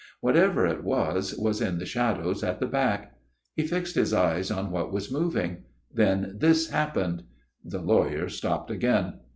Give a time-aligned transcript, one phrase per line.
[0.19, 3.15] Whatever it was, was in the shadows at the back.
[3.55, 5.65] He fixed his eyes on what was moving.
[5.93, 7.25] Then this happened."
[7.63, 9.19] The lawyer stopped again.